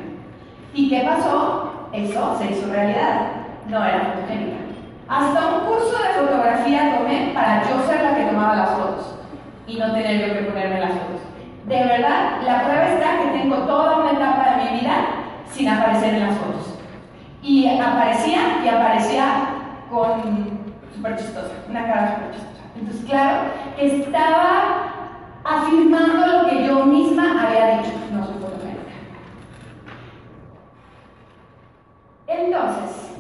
¿Y 0.73 0.89
qué 0.89 1.01
pasó? 1.01 1.89
Eso 1.93 2.39
se 2.39 2.53
hizo 2.53 2.73
realidad. 2.73 3.27
No 3.69 3.85
era 3.85 4.15
fotogénica. 4.15 4.59
Hasta 5.09 5.49
un 5.49 5.65
curso 5.67 5.99
de 5.99 6.21
fotografía 6.21 6.97
tomé 6.97 7.33
para 7.35 7.69
yo 7.69 7.83
ser 7.85 8.05
la 8.05 8.15
que 8.15 8.27
tomaba 8.27 8.55
las 8.55 8.71
fotos 8.71 9.17
y 9.67 9.79
no 9.79 9.93
tener 9.93 10.29
yo 10.29 10.35
que 10.35 10.45
ponerme 10.45 10.79
las 10.79 10.91
fotos. 10.91 11.23
De 11.67 11.77
verdad, 11.77 12.41
la 12.47 12.63
prueba 12.63 12.89
está 12.89 13.23
que 13.23 13.39
tengo 13.39 13.57
toda 13.57 13.97
una 13.97 14.13
etapa 14.13 14.51
de 14.51 14.71
mi 14.71 14.79
vida 14.79 14.95
sin 15.51 15.69
aparecer 15.69 16.15
en 16.15 16.29
las 16.29 16.39
fotos. 16.39 16.79
Y 17.43 17.67
aparecía 17.67 18.61
y 18.65 18.69
aparecía 18.69 19.25
con 19.91 20.23
súper 20.95 21.17
chistosa, 21.17 21.53
una 21.69 21.85
cara 21.85 22.15
súper 22.15 22.31
chistosa. 22.31 22.63
Entonces, 22.77 23.05
claro, 23.07 23.39
estaba 23.77 24.94
afirmando 25.45 26.27
lo 26.27 26.49
que 26.49 26.67
yo 26.67 26.87
misma 26.87 27.47
había 27.47 27.79
dicho, 27.79 27.93
no 28.13 28.25
soy 28.25 28.35
fotogénica. 28.35 28.95
Entonces, 32.27 33.19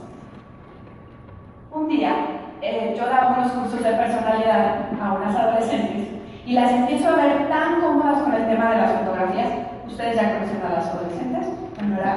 un 1.71 1.88
día 1.88 2.14
eh, 2.62 2.95
yo 2.97 3.04
daba 3.04 3.37
unos 3.37 3.52
cursos 3.52 3.83
de 3.83 3.93
personalidad 3.93 4.88
a 5.02 5.12
unas 5.12 5.37
adolescentes 5.37 6.09
y 6.47 6.52
las 6.54 6.71
empiezo 6.71 7.11
a 7.11 7.16
ver 7.16 7.49
tan 7.49 7.81
cómodas 7.81 8.23
con 8.23 8.35
el 8.35 8.47
tema 8.49 8.71
de 8.71 8.76
las 8.78 8.93
fotografías. 8.93 9.49
Ustedes 9.87 10.16
ya 10.16 10.35
conocen 10.35 10.62
a 10.66 10.75
las 10.75 10.88
adolescentes, 10.88 11.47
en 11.78 11.97
verdad, 11.97 12.16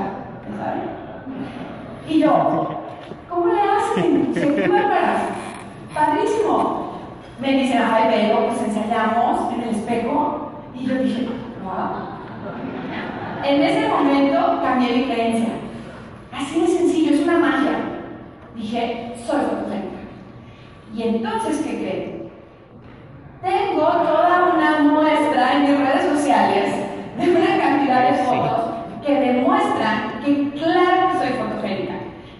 ¿saben? 0.58 1.08
Y 2.08 2.20
yo, 2.20 2.80
¿cómo 3.30 3.48
le 3.48 3.62
hacen? 3.62 4.34
¿Se 4.34 4.68
bárbaras? 4.68 5.22
Padrísimo. 5.94 6.87
Me 7.40 7.54
dicen, 7.54 7.82
ay, 7.84 8.10
veo, 8.10 8.48
pues 8.48 8.62
ensayamos 8.64 9.54
en 9.54 9.62
el 9.62 9.70
espejo. 9.70 10.52
Y 10.74 10.88
yo 10.88 10.96
dije, 10.96 11.28
wow. 11.64 12.18
En 13.44 13.62
ese 13.62 13.88
momento 13.88 14.62
cambié 14.64 14.98
mi 14.98 15.04
creencia. 15.04 15.50
Así 16.32 16.62
de 16.62 16.68
sencillo, 16.68 17.14
es 17.14 17.22
una 17.22 17.38
magia. 17.38 17.78
Dije, 18.56 19.14
soy 19.26 19.40
fotogénica. 19.42 19.98
Y 20.96 21.04
entonces, 21.04 21.62
¿qué 21.64 21.78
creen? 21.78 22.32
Tengo 23.42 23.86
toda 23.86 24.54
una 24.56 24.80
muestra 24.80 25.54
en 25.54 25.62
mis 25.62 25.80
redes 25.80 26.06
sociales 26.06 26.74
de 27.20 27.30
una 27.30 27.58
cantidad 27.58 28.12
de 28.12 28.18
fotos 28.24 28.62
que 29.06 29.14
demuestran 29.14 30.22
que 30.26 30.50
claro 30.60 31.12
que 31.12 31.20
soy 31.20 31.38
fotogénica. 31.38 31.94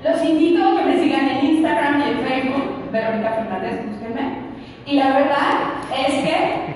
Los 0.04 0.24
invito 0.26 0.68
a 0.68 0.78
que 0.78 0.86
me 0.86 1.00
sigan 1.00 1.28
en 1.28 1.46
Instagram 1.46 2.02
y 2.02 2.04
en 2.04 2.20
Facebook, 2.20 2.92
Verónica 2.92 3.32
Fernández, 3.32 3.86
búsquenme. 3.88 4.47
Y 4.88 4.96
la 4.96 5.08
verdad 5.08 5.84
es 5.92 6.14
que 6.24 6.76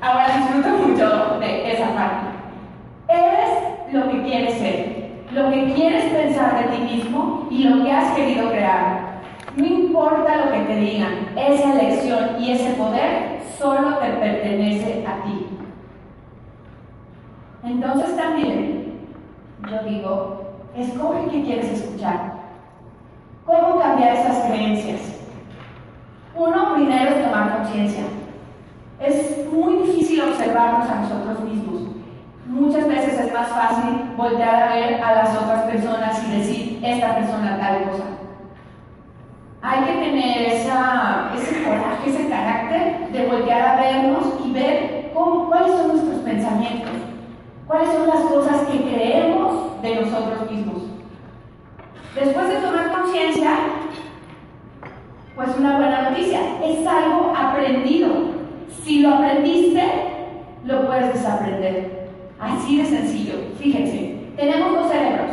ahora 0.00 0.36
disfruto 0.36 0.68
mucho 0.78 1.38
de 1.38 1.72
esa 1.72 1.94
parte. 1.94 2.26
Eres 3.08 3.92
lo 3.92 4.10
que 4.10 4.22
quieres 4.24 4.54
ser, 4.58 5.12
lo 5.30 5.48
que 5.48 5.74
quieres 5.74 6.06
pensar 6.06 6.60
de 6.60 6.76
ti 6.76 6.82
mismo 6.82 7.46
y 7.52 7.62
lo 7.62 7.84
que 7.84 7.92
has 7.92 8.16
querido 8.16 8.50
crear. 8.50 9.20
No 9.54 9.64
importa 9.64 10.44
lo 10.44 10.50
que 10.50 10.58
te 10.58 10.76
digan, 10.76 11.28
esa 11.36 11.72
elección 11.72 12.42
y 12.42 12.50
ese 12.50 12.70
poder 12.70 13.42
solo 13.56 13.98
te 13.98 14.08
pertenece 14.08 15.06
a 15.06 15.22
ti. 15.22 15.46
Entonces 17.62 18.16
también 18.16 18.94
yo 19.70 19.88
digo, 19.88 20.42
escoge 20.76 21.30
qué 21.30 21.42
quieres 21.44 21.70
escuchar. 21.80 22.32
¿Cómo 23.46 23.78
cambiar 23.78 24.16
esas 24.16 24.46
creencias? 24.46 25.17
Uno, 26.38 26.74
primero 26.74 27.10
es 27.10 27.24
tomar 27.24 27.58
conciencia. 27.58 28.04
Es 29.00 29.46
muy 29.52 29.86
difícil 29.86 30.22
observarnos 30.22 30.88
a 30.88 31.00
nosotros 31.00 31.40
mismos. 31.44 31.82
Muchas 32.46 32.88
veces 32.88 33.18
es 33.18 33.32
más 33.32 33.48
fácil 33.48 34.12
voltear 34.16 34.62
a 34.62 34.74
ver 34.74 35.02
a 35.02 35.14
las 35.14 35.36
otras 35.36 35.64
personas 35.64 36.22
y 36.26 36.38
decir, 36.38 36.80
esta 36.82 37.14
persona 37.14 37.58
tal 37.58 37.90
cosa 37.90 38.04
hay 39.60 39.84
que 39.84 39.92
tener 39.92 40.42
esa, 40.52 41.30
ese 41.36 41.64
coraje, 41.64 42.10
ese 42.10 42.28
carácter 42.28 43.08
de 43.10 43.26
voltear 43.26 43.62
a 43.62 43.76
vernos 43.80 44.34
y 44.44 44.52
ver 44.52 45.10
cómo, 45.12 45.48
cuáles 45.48 45.72
son 45.72 45.88
nuestros 45.88 46.18
pensamientos, 46.20 46.92
cuáles 47.66 47.88
son 47.90 48.06
las 48.06 48.20
cosas 48.20 48.68
que 48.68 48.78
creemos 48.78 49.82
de 49.82 49.96
nosotros 49.96 50.50
mismos. 50.50 50.82
Después 52.14 52.48
de 52.48 52.56
tomar 52.56 52.92
conciencia, 52.92 53.50
pues 55.38 55.56
una 55.56 55.76
buena 55.76 56.10
noticia, 56.10 56.40
es 56.64 56.84
algo 56.84 57.32
aprendido. 57.32 58.08
Si 58.82 59.02
lo 59.02 59.14
aprendiste, 59.14 59.84
lo 60.64 60.84
puedes 60.88 61.14
desaprender. 61.14 62.08
Así 62.40 62.78
de 62.78 62.84
sencillo. 62.84 63.34
Fíjense, 63.56 64.16
tenemos 64.36 64.72
dos 64.72 64.90
cerebros. 64.90 65.30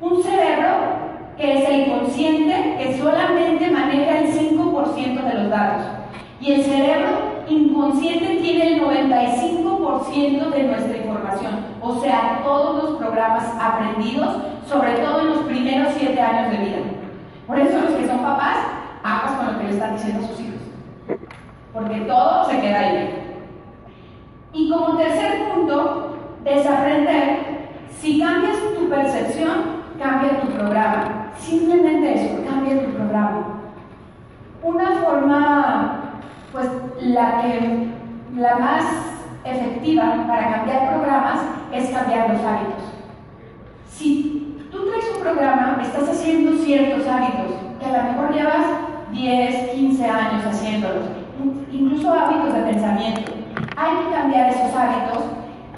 Un 0.00 0.20
cerebro 0.20 0.96
que 1.36 1.62
es 1.62 1.68
el 1.68 1.92
consciente, 1.92 2.76
que 2.76 2.98
solamente 2.98 3.70
maneja 3.70 4.18
el 4.18 4.32
5% 4.32 5.22
de 5.22 5.34
los 5.34 5.50
datos. 5.50 5.86
Y 6.40 6.52
el 6.52 6.62
cerebro 6.64 7.44
inconsciente 7.48 8.38
tiene 8.42 8.74
el 8.74 8.82
95% 8.82 10.50
de 10.50 10.62
nuestra 10.64 10.96
información, 10.96 11.52
o 11.80 12.00
sea, 12.00 12.40
todos 12.42 12.82
los 12.82 12.96
programas 12.96 13.44
aprendidos, 13.60 14.38
sobre 14.68 14.94
todo 14.94 15.20
en 15.20 15.28
los 15.28 15.38
primeros 15.44 15.92
7 15.96 16.20
años 16.20 16.50
de 16.50 16.64
vida. 16.64 16.78
Por 17.46 17.60
eso 17.60 17.78
los 17.78 17.92
que 17.92 18.08
son 18.08 18.18
papás, 18.18 18.85
aguas 19.06 19.32
con 19.32 19.46
lo 19.46 19.58
que 19.58 19.64
le 19.64 19.70
están 19.70 19.94
diciendo 19.94 20.24
a 20.24 20.28
sus 20.28 20.40
hijos, 20.40 20.62
porque 21.72 22.00
todo 22.00 22.44
se 22.50 22.60
queda 22.60 22.80
ahí. 22.80 23.22
Y 24.52 24.70
como 24.70 24.96
tercer 24.96 25.48
punto, 25.52 26.16
desaprender, 26.42 27.68
si 28.00 28.20
cambias 28.20 28.56
tu 28.76 28.88
percepción, 28.88 29.76
cambia 29.98 30.40
tu 30.40 30.48
programa. 30.48 31.32
Simplemente 31.38 32.14
eso, 32.14 32.44
cambia 32.48 32.84
tu 32.84 32.92
programa. 32.92 33.60
Una 34.62 34.90
forma, 34.92 36.00
pues 36.52 36.68
la 37.00 37.42
que 37.42 37.88
la 38.36 38.56
más 38.56 38.84
efectiva 39.44 40.24
para 40.26 40.56
cambiar 40.56 40.88
programas 40.88 41.40
es 41.72 41.90
cambiar 41.90 42.30
los 42.30 42.40
hábitos. 42.40 42.84
Si 43.88 44.58
tú 44.72 44.86
traes 44.88 45.14
un 45.14 45.22
programa, 45.22 45.78
estás 45.80 46.08
haciendo 46.08 46.56
ciertos 46.58 47.06
hábitos 47.06 47.54
que 47.78 47.86
a 47.86 48.02
lo 48.02 48.12
mejor 48.12 48.34
llevas 48.34 48.66
10, 49.12 49.70
15 49.70 50.04
años 50.04 50.44
haciéndolos, 50.44 51.04
incluso 51.70 52.12
hábitos 52.12 52.54
de 52.54 52.60
pensamiento. 52.60 53.32
Hay 53.76 53.96
que 53.96 54.14
cambiar 54.14 54.50
esos 54.50 54.74
hábitos 54.74 55.24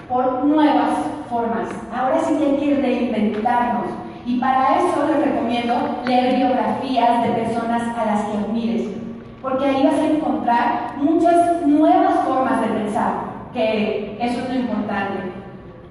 por 0.08 0.44
nuevas 0.44 0.90
formas. 1.28 1.68
Ahora 1.94 2.18
sí 2.20 2.34
hay 2.40 2.56
que 2.56 2.80
reinventarnos 2.80 3.86
y 4.24 4.38
para 4.38 4.76
eso 4.76 5.06
les 5.06 5.24
recomiendo 5.24 5.74
leer 6.04 6.36
biografías 6.36 7.22
de 7.22 7.30
personas 7.30 7.82
a 7.96 8.04
las 8.04 8.24
que 8.24 8.38
admires, 8.38 8.88
porque 9.40 9.64
ahí 9.64 9.82
vas 9.84 9.98
a 10.00 10.06
encontrar 10.06 10.94
muchas 10.98 11.66
nuevas 11.66 12.14
formas 12.26 12.60
de 12.60 12.66
pensar, 12.68 13.12
que 13.52 14.18
eso 14.20 14.40
es 14.40 14.48
lo 14.50 14.54
importante. 14.60 15.32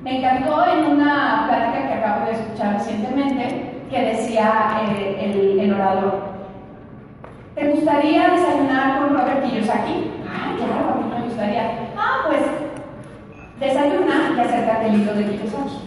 Me 0.01 0.19
encantó 0.19 0.65
en 0.67 0.93
una 0.93 1.45
plática 1.47 1.87
que 1.87 1.93
acabo 1.93 2.25
de 2.25 2.31
escuchar 2.33 2.75
recientemente 2.75 3.77
que 3.89 4.01
decía 4.01 4.81
eh, 4.87 5.57
el, 5.59 5.73
orador, 5.73 6.26
¿te 7.57 7.69
gustaría 7.69 8.29
desayunar 8.29 8.99
con 8.99 9.17
Robert 9.17 9.43
Kiyosaki? 9.43 10.11
Ah, 10.29 10.53
claro, 10.57 10.93
a 10.93 10.95
mí 10.97 11.11
me 11.11 11.25
gustaría. 11.25 11.89
Ah, 11.97 12.23
pues 12.27 12.41
desayuna 13.59 14.35
y 14.35 14.39
acércate 14.39 14.85
al 14.85 14.97
libro 14.97 15.15
de 15.15 15.25
Kiyosaki. 15.25 15.77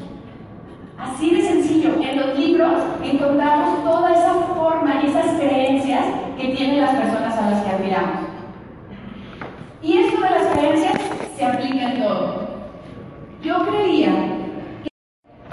Así 0.99 1.31
de 1.31 1.43
sencillo, 1.43 1.91
en 2.03 2.19
los 2.19 2.37
libros 2.37 2.73
encontramos 3.05 3.85
toda 3.85 4.13
esa 4.13 4.35
forma 4.35 5.01
y 5.01 5.07
esas 5.07 5.27
creencias 5.39 6.05
que 6.37 6.49
tienen 6.49 6.81
las 6.81 6.91
personas 6.91 7.39
a 7.39 7.51
las 7.51 7.63
que 7.63 7.71
admiramos. 7.71 8.21
Y 9.81 9.99
esto 9.99 10.21
de 10.21 10.31
las 10.31 10.47
creencias 10.49 11.01
se 11.37 11.45
aplica 11.45 11.93
en 11.93 12.03
todo. 12.03 12.49
Yo 13.43 13.67
creía 13.67 14.11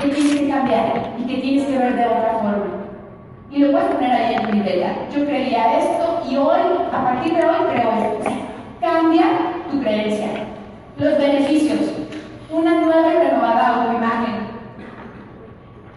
que 0.02 0.08
tienes 0.10 0.36
que 0.36 0.50
cambiar 0.50 1.14
y 1.20 1.28
que 1.28 1.42
tienes 1.42 1.66
que 1.68 1.78
ver 1.78 1.96
de 1.96 2.06
otra 2.08 2.40
forma. 2.42 2.77
Y 3.58 3.60
lo 3.60 3.72
puedes 3.72 3.88
poner 3.88 4.12
ahí 4.12 4.36
en 4.36 4.52
tu 4.52 4.56
idea. 4.56 4.96
Yo 5.12 5.26
creía 5.26 5.80
esto 5.80 6.22
y 6.30 6.38
hoy, 6.38 6.62
a 6.94 7.04
partir 7.04 7.34
de 7.34 7.44
hoy, 7.44 7.56
creo 7.74 7.92
esto. 7.92 8.30
Cambia 8.80 9.26
tu 9.72 9.82
creencia. 9.82 10.28
Los 11.00 11.18
beneficios. 11.18 11.80
Una 12.52 12.82
nueva 12.82 13.14
y 13.14 13.18
renovada 13.18 13.68
autoimagen 13.68 14.48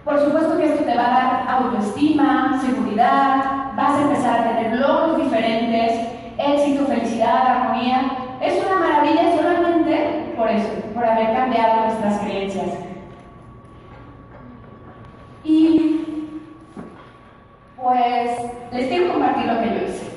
por 0.05 0.19
supuesto 0.19 0.57
que 0.57 0.65
esto 0.65 0.85
te 0.85 0.97
va 0.97 1.07
a 1.07 1.11
dar 1.11 1.49
autoestima, 1.49 2.59
seguridad, 2.65 3.75
vas 3.77 3.91
a 3.91 4.03
empezar 4.03 4.41
a 4.41 4.49
tener 4.49 4.81
logros 4.81 5.19
diferentes, 5.19 5.93
éxito, 6.39 6.87
felicidad, 6.87 7.47
armonía. 7.47 8.11
Es 8.41 8.65
una 8.65 8.77
maravilla 8.81 9.37
solamente 9.37 10.33
por 10.35 10.51
eso, 10.51 10.69
por 10.95 11.05
haber 11.05 11.37
cambiado 11.37 11.83
nuestras 11.83 12.19
creencias. 12.21 12.71
Y 15.45 16.01
pues 17.81 18.31
les 18.81 18.89
quiero 18.89 19.13
compartir 19.13 19.45
lo 19.45 19.61
que 19.61 19.69
yo 19.69 19.87
hice. 19.87 20.11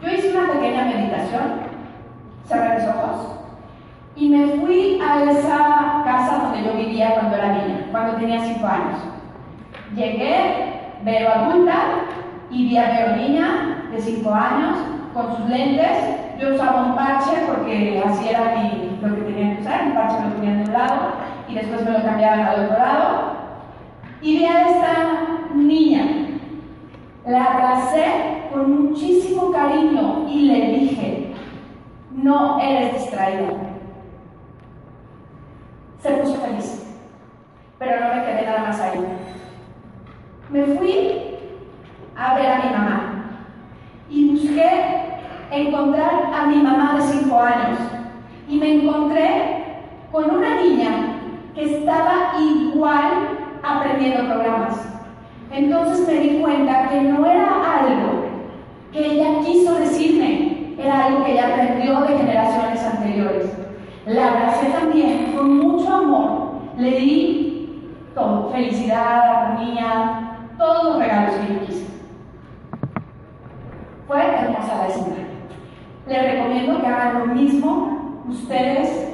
Yo 0.00 0.08
hice 0.08 0.38
una 0.38 0.52
pequeña 0.52 0.84
meditación, 0.84 1.42
cerré 2.46 2.76
mis 2.76 2.88
ojos 2.88 3.40
y 4.14 4.28
me 4.28 4.46
fui 4.60 5.00
a 5.02 5.24
esa 5.24 6.02
casa 6.04 6.38
donde 6.42 6.64
yo 6.64 6.74
vivía 6.74 7.14
cuando 7.14 7.36
era 7.36 7.52
niña, 7.52 7.86
cuando 7.90 8.16
tenía 8.16 8.44
5 8.44 8.66
años. 8.66 9.00
Llegué, 9.96 10.92
veo 11.02 11.32
adulta 11.32 11.74
y 12.50 12.68
vi 12.68 12.76
a 12.76 12.90
Vero 12.90 13.16
niña 13.16 13.86
de 13.90 14.00
5 14.00 14.34
años 14.34 14.76
con 15.12 15.36
sus 15.36 15.48
lentes. 15.48 16.16
Yo 16.38 16.54
usaba 16.54 16.84
un 16.84 16.94
parche 16.94 17.42
porque 17.48 18.02
así 18.06 18.28
era 18.28 18.54
mi, 18.54 18.98
lo 19.02 19.16
que 19.16 19.22
tenía 19.22 19.56
que 19.56 19.62
usar, 19.62 19.86
un 19.86 19.94
parche 19.94 20.16
lo 20.22 20.34
tenía 20.36 20.56
de 20.58 20.62
un 20.62 20.72
lado 20.72 21.12
y 21.48 21.54
después 21.54 21.84
me 21.84 21.90
lo 21.90 22.04
cambiaban 22.04 22.40
al 22.40 22.64
otro 22.66 22.78
lado. 22.78 23.32
Y 24.22 24.38
vi 24.38 24.44
a 24.44 24.68
esta 24.68 24.94
niña. 25.54 26.19
La 27.30 27.44
abracé 27.44 28.06
con 28.52 28.86
muchísimo 28.86 29.52
cariño 29.52 30.26
y 30.28 30.48
le 30.48 30.78
dije, 30.80 31.32
no 32.10 32.58
eres 32.60 32.94
distraída. 32.94 33.52
Se 36.00 36.10
puso 36.10 36.40
feliz, 36.40 36.92
pero 37.78 38.00
no 38.00 38.16
me 38.16 38.24
quedé 38.24 38.46
nada 38.46 38.64
más 38.66 38.80
ahí. 38.80 38.98
Me 40.48 40.64
fui 40.76 41.36
a 42.16 42.34
ver 42.34 42.46
a 42.50 42.58
mi 42.64 42.70
mamá 42.70 43.24
y 44.08 44.30
busqué 44.32 44.70
encontrar 45.52 46.32
a 46.34 46.46
mi 46.46 46.56
mamá 46.56 46.96
de 46.96 47.02
5 47.02 47.40
años 47.40 47.78
y 48.48 48.56
me 48.56 48.82
encontré 48.82 49.86
con 50.10 50.28
una 50.34 50.60
niña 50.60 51.20
que 51.54 51.78
estaba 51.78 52.32
igual 52.40 53.38
aprendiendo 53.62 54.24
programas. 54.24 54.89
Entonces 55.52 56.06
me 56.06 56.14
di 56.14 56.40
cuenta 56.40 56.88
que 56.88 57.00
no 57.00 57.26
era 57.26 57.80
algo 57.80 58.24
que 58.92 59.04
ella 59.04 59.40
quiso 59.44 59.74
decirme, 59.74 60.74
era 60.78 61.06
algo 61.06 61.24
que 61.24 61.32
ella 61.32 61.48
aprendió 61.48 62.00
de 62.02 62.18
generaciones 62.18 62.84
anteriores. 62.84 63.50
La 64.06 64.28
abracé 64.28 64.66
también 64.66 65.32
con 65.36 65.58
mucho 65.58 65.92
amor, 65.92 66.52
le 66.78 66.90
di 66.92 67.82
todo, 68.14 68.50
felicidad, 68.50 69.48
armonía, 69.48 70.38
todos 70.56 70.84
los 70.84 70.98
regalos 70.98 71.34
que 71.34 71.54
yo 71.54 71.60
quise. 71.66 71.86
Fue 74.06 74.20
hermosa 74.20 74.78
la 74.78 74.86
escena. 74.86 75.16
Les 76.06 76.32
recomiendo 76.32 76.80
que 76.80 76.86
hagan 76.86 77.18
lo 77.18 77.26
mismo 77.34 78.22
ustedes 78.28 79.08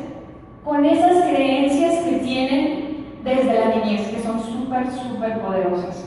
con 0.65 0.85
esas 0.85 1.25
creencias 1.25 2.05
que 2.05 2.19
tienen 2.19 3.21
desde 3.23 3.59
la 3.59 3.75
niñez, 3.75 4.09
que 4.09 4.21
son 4.21 4.41
súper, 4.41 4.91
súper 4.91 5.41
poderosas. 5.41 6.06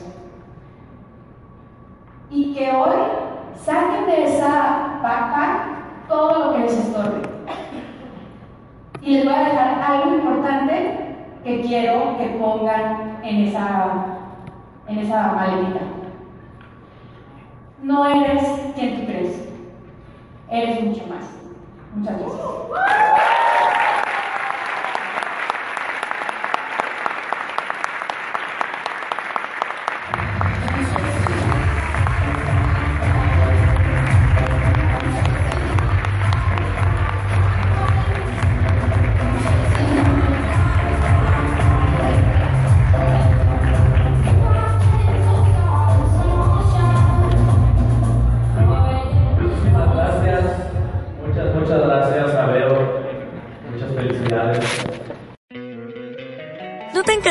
Que 2.60 2.70
hoy 2.70 2.94
saquen 3.56 4.04
de 4.04 4.24
esa 4.24 5.00
backpack 5.02 6.06
todo 6.08 6.44
lo 6.44 6.52
que 6.52 6.58
les 6.58 6.76
estorbe. 6.76 7.22
Y 9.00 9.14
les 9.14 9.24
voy 9.24 9.32
a 9.32 9.44
dejar 9.44 9.82
algo 9.82 10.16
importante 10.16 11.16
que 11.42 11.62
quiero 11.62 12.18
que 12.18 12.36
pongan 12.38 13.18
en 13.22 13.46
esa, 13.46 14.04
en 14.88 14.98
esa 14.98 15.32
maletita. 15.32 15.80
No 17.82 18.04
eres 18.04 18.42
quien 18.74 19.00
tú 19.00 19.06
crees, 19.06 19.48
eres 20.50 20.84
mucho 20.84 21.06
más. 21.06 21.30
Muchas 21.94 22.18
gracias. 22.18 23.39